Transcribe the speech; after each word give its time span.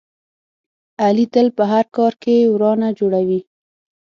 علي 1.03 1.25
تل 1.33 1.47
په 1.57 1.63
هر 1.71 1.85
کار 1.95 2.13
کې 2.21 2.35
ورانه 2.53 2.87
جوړوي. 2.99 3.41